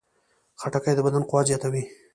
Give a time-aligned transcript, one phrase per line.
[0.61, 1.83] خټکی د بدن قوت زیاتوي.